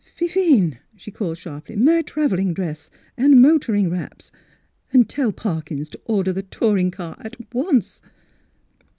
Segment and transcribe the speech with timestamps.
[0.15, 1.75] "Fifine!" she called sharply.
[1.75, 4.31] "My travelling dress, and motoring wraps,
[4.91, 8.01] and tell Parkyns to order the touring car at once